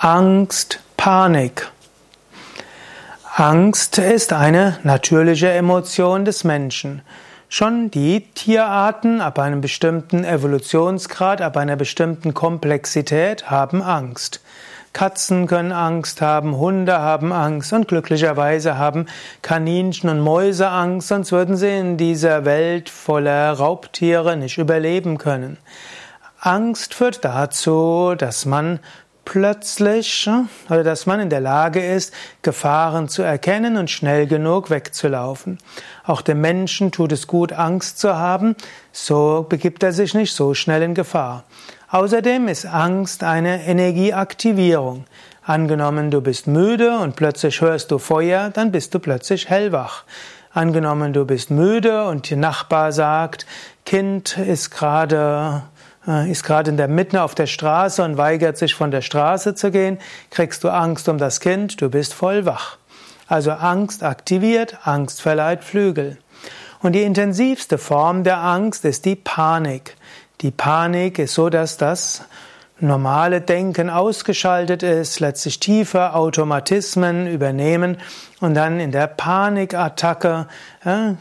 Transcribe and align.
Angst, 0.00 0.78
Panik. 0.96 1.72
Angst 3.34 3.98
ist 3.98 4.32
eine 4.32 4.78
natürliche 4.84 5.50
Emotion 5.50 6.24
des 6.24 6.44
Menschen. 6.44 7.02
Schon 7.48 7.90
die 7.90 8.20
Tierarten 8.32 9.20
ab 9.20 9.40
einem 9.40 9.60
bestimmten 9.60 10.22
Evolutionsgrad, 10.22 11.40
ab 11.40 11.56
einer 11.56 11.74
bestimmten 11.74 12.32
Komplexität 12.32 13.50
haben 13.50 13.82
Angst. 13.82 14.40
Katzen 14.92 15.48
können 15.48 15.72
Angst 15.72 16.22
haben, 16.22 16.56
Hunde 16.56 17.00
haben 17.00 17.32
Angst 17.32 17.72
und 17.72 17.88
glücklicherweise 17.88 18.78
haben 18.78 19.06
Kaninchen 19.42 20.08
und 20.10 20.20
Mäuse 20.20 20.68
Angst, 20.68 21.08
sonst 21.08 21.32
würden 21.32 21.56
sie 21.56 21.76
in 21.76 21.96
dieser 21.96 22.44
Welt 22.44 22.88
voller 22.88 23.50
Raubtiere 23.50 24.36
nicht 24.36 24.58
überleben 24.58 25.18
können. 25.18 25.58
Angst 26.38 26.94
führt 26.94 27.24
dazu, 27.24 28.14
dass 28.16 28.46
man 28.46 28.78
plötzlich 29.28 30.26
oder 30.70 30.82
dass 30.82 31.04
man 31.04 31.20
in 31.20 31.28
der 31.28 31.42
Lage 31.42 31.84
ist, 31.84 32.14
Gefahren 32.40 33.10
zu 33.10 33.20
erkennen 33.20 33.76
und 33.76 33.90
schnell 33.90 34.26
genug 34.26 34.70
wegzulaufen. 34.70 35.58
Auch 36.06 36.22
dem 36.22 36.40
Menschen 36.40 36.92
tut 36.92 37.12
es 37.12 37.26
gut, 37.26 37.52
Angst 37.52 37.98
zu 37.98 38.16
haben, 38.16 38.56
so 38.90 39.44
begibt 39.46 39.82
er 39.82 39.92
sich 39.92 40.14
nicht 40.14 40.32
so 40.32 40.54
schnell 40.54 40.80
in 40.80 40.94
Gefahr. 40.94 41.44
Außerdem 41.90 42.48
ist 42.48 42.64
Angst 42.64 43.22
eine 43.22 43.66
Energieaktivierung. 43.66 45.04
Angenommen, 45.42 46.10
du 46.10 46.22
bist 46.22 46.46
müde 46.46 46.96
und 46.96 47.14
plötzlich 47.14 47.60
hörst 47.60 47.90
du 47.90 47.98
Feuer, 47.98 48.48
dann 48.48 48.72
bist 48.72 48.94
du 48.94 48.98
plötzlich 48.98 49.50
hellwach. 49.50 50.04
Angenommen, 50.54 51.12
du 51.12 51.26
bist 51.26 51.50
müde 51.50 52.06
und 52.06 52.30
der 52.30 52.38
Nachbar 52.38 52.92
sagt, 52.92 53.44
Kind 53.84 54.38
ist 54.38 54.70
gerade 54.70 55.64
ist 56.06 56.42
gerade 56.44 56.70
in 56.70 56.76
der 56.76 56.88
Mitte 56.88 57.22
auf 57.22 57.34
der 57.34 57.46
Straße 57.46 58.02
und 58.02 58.16
weigert 58.16 58.56
sich 58.56 58.74
von 58.74 58.90
der 58.90 59.02
Straße 59.02 59.54
zu 59.54 59.70
gehen, 59.70 59.98
kriegst 60.30 60.64
du 60.64 60.70
Angst 60.70 61.08
um 61.08 61.18
das 61.18 61.40
Kind, 61.40 61.80
du 61.80 61.90
bist 61.90 62.14
voll 62.14 62.46
wach. 62.46 62.78
Also 63.26 63.52
Angst 63.52 64.02
aktiviert, 64.02 64.78
Angst 64.86 65.20
verleiht 65.20 65.64
Flügel. 65.64 66.18
Und 66.80 66.92
die 66.92 67.02
intensivste 67.02 67.76
Form 67.76 68.24
der 68.24 68.38
Angst 68.38 68.84
ist 68.84 69.04
die 69.04 69.16
Panik. 69.16 69.96
Die 70.40 70.50
Panik 70.50 71.18
ist 71.18 71.34
so, 71.34 71.50
dass 71.50 71.76
das 71.76 72.24
normale 72.80 73.40
Denken 73.40 73.90
ausgeschaltet 73.90 74.82
ist, 74.82 75.20
letztlich 75.20 75.60
tiefe 75.60 76.14
Automatismen 76.14 77.26
übernehmen 77.26 77.98
und 78.40 78.54
dann 78.54 78.80
in 78.80 78.92
der 78.92 79.06
Panikattacke 79.06 80.46
ja, 80.84 81.16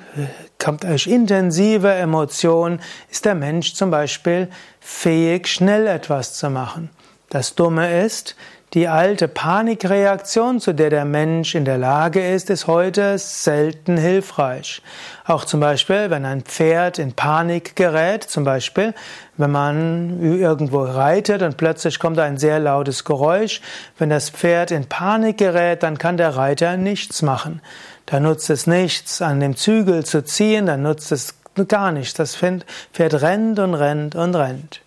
kommt 0.59 0.83
durch 0.83 1.07
intensive 1.07 1.91
Emotion, 1.93 2.79
ist 3.09 3.25
der 3.25 3.35
Mensch 3.35 3.73
zum 3.73 3.91
Beispiel 3.91 4.49
fähig, 4.79 5.47
schnell 5.47 5.87
etwas 5.87 6.35
zu 6.35 6.49
machen. 6.49 6.89
Das 7.29 7.55
Dumme 7.55 8.03
ist, 8.03 8.35
die 8.73 8.89
alte 8.89 9.29
Panikreaktion, 9.29 10.59
zu 10.59 10.73
der 10.73 10.89
der 10.89 11.05
Mensch 11.05 11.55
in 11.55 11.63
der 11.63 11.77
Lage 11.77 12.27
ist, 12.33 12.49
ist 12.49 12.67
heute 12.67 13.17
selten 13.17 13.95
hilfreich. 13.95 14.81
Auch 15.25 15.45
zum 15.45 15.61
Beispiel, 15.61 16.09
wenn 16.09 16.25
ein 16.25 16.41
Pferd 16.41 16.99
in 16.99 17.13
Panik 17.13 17.77
gerät, 17.77 18.23
zum 18.23 18.43
Beispiel, 18.43 18.93
wenn 19.37 19.51
man 19.51 20.21
irgendwo 20.21 20.83
reitet 20.83 21.43
und 21.43 21.55
plötzlich 21.55 21.97
kommt 21.97 22.19
ein 22.19 22.37
sehr 22.37 22.59
lautes 22.59 23.05
Geräusch, 23.05 23.61
wenn 23.97 24.09
das 24.09 24.29
Pferd 24.29 24.71
in 24.71 24.85
Panik 24.85 25.37
gerät, 25.37 25.83
dann 25.83 25.97
kann 25.97 26.17
der 26.17 26.35
Reiter 26.35 26.75
nichts 26.75 27.21
machen. 27.21 27.61
Da 28.05 28.19
nutzt 28.19 28.49
es 28.49 28.67
nichts, 28.67 29.21
an 29.21 29.39
dem 29.39 29.55
Zügel 29.55 30.05
zu 30.05 30.25
ziehen, 30.25 30.65
dann 30.65 30.81
nutzt 30.81 31.13
es 31.13 31.35
gar 31.69 31.93
nichts. 31.93 32.15
Das 32.15 32.35
Pferd 32.35 33.21
rennt 33.21 33.59
und 33.59 33.75
rennt 33.75 34.15
und 34.15 34.35
rennt. 34.35 34.81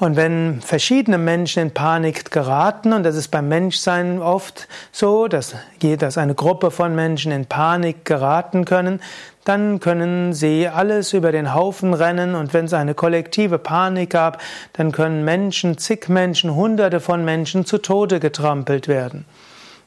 Und 0.00 0.14
wenn 0.14 0.60
verschiedene 0.60 1.18
Menschen 1.18 1.60
in 1.60 1.70
Panik 1.72 2.30
geraten, 2.30 2.92
und 2.92 3.02
das 3.02 3.16
ist 3.16 3.28
beim 3.28 3.48
Menschsein 3.48 4.22
oft 4.22 4.68
so, 4.92 5.26
dass, 5.26 5.56
dass 5.80 6.18
eine 6.18 6.36
Gruppe 6.36 6.70
von 6.70 6.94
Menschen 6.94 7.32
in 7.32 7.46
Panik 7.46 8.04
geraten 8.04 8.64
können, 8.64 9.00
dann 9.44 9.80
können 9.80 10.34
sie 10.34 10.68
alles 10.68 11.14
über 11.14 11.32
den 11.32 11.52
Haufen 11.52 11.94
rennen 11.94 12.36
und 12.36 12.54
wenn 12.54 12.66
es 12.66 12.74
eine 12.74 12.94
kollektive 12.94 13.58
Panik 13.58 14.10
gab, 14.10 14.40
dann 14.74 14.92
können 14.92 15.24
Menschen, 15.24 15.78
zig 15.78 16.08
Menschen, 16.08 16.54
hunderte 16.54 17.00
von 17.00 17.24
Menschen 17.24 17.66
zu 17.66 17.78
Tode 17.78 18.20
getrampelt 18.20 18.86
werden. 18.86 19.24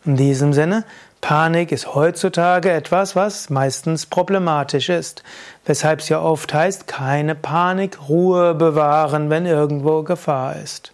In 0.04 0.16
diesem 0.16 0.52
Sinne, 0.52 0.84
Panik 1.22 1.72
ist 1.72 1.94
heutzutage 1.94 2.72
etwas, 2.72 3.16
was 3.16 3.52
meistens 3.52 4.08
problematisch 4.08 4.90
ist, 4.90 5.22
weshalb 5.66 6.00
es 6.00 6.10
ja 6.10 6.20
oft 6.20 6.52
heißt, 6.52 6.88
keine 6.88 7.36
Panik, 7.36 8.10
Ruhe 8.10 8.56
bewahren, 8.56 9.30
wenn 9.30 9.46
irgendwo 9.46 10.02
Gefahr 10.02 10.56
ist. 10.56 10.92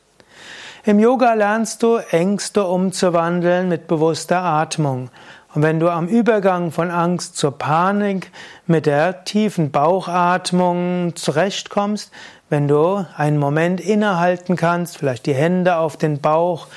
Im 0.83 0.99
Yoga 0.99 1.33
lernst 1.35 1.83
du 1.83 1.97
Ängste 2.11 2.65
umzuwandeln 2.65 3.69
mit 3.69 3.87
bewusster 3.87 4.43
Atmung. 4.43 5.09
Und 5.53 5.63
wenn 5.63 5.79
du 5.79 5.89
am 5.89 6.07
Übergang 6.07 6.71
von 6.71 6.91
Angst 6.91 7.37
zur 7.37 7.57
Panik 7.57 8.31
mit 8.65 8.85
der 8.85 9.23
tiefen 9.23 9.71
Bauchatmung 9.71 11.15
zurechtkommst, 11.15 12.11
wenn 12.49 12.67
du 12.67 13.05
einen 13.15 13.37
Moment 13.37 13.79
innehalten 13.79 14.57
kannst, 14.57 14.97
vielleicht 14.97 15.25
die 15.25 15.33
Hände 15.33 15.77
auf 15.77 15.95
den 15.95 16.19
Bauch 16.19 16.67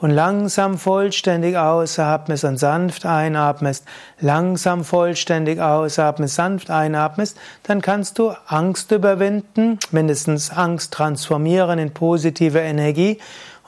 und 0.00 0.10
langsam 0.10 0.78
vollständig 0.78 1.56
ausatmest 1.56 2.44
und 2.44 2.56
sanft 2.56 3.06
einatmest, 3.06 3.84
langsam 4.18 4.84
vollständig 4.84 5.60
ausatmest, 5.60 6.34
sanft 6.34 6.70
einatmest, 6.70 7.36
dann 7.62 7.82
kannst 7.82 8.18
du 8.18 8.32
Angst 8.46 8.90
überwinden, 8.92 9.78
mindestens 9.90 10.50
Angst 10.50 10.92
transformieren 10.92 11.78
in 11.78 11.92
positive 11.92 12.60
Energie 12.60 13.18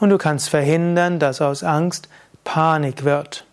und 0.01 0.11
du 0.11 0.19
kannst 0.19 0.49
verhindern, 0.49 1.19
dass 1.19 1.41
aus 1.41 1.63
Angst 1.63 2.09
Panik 2.45 3.05
wird. 3.05 3.45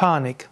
Panik. 0.00 0.48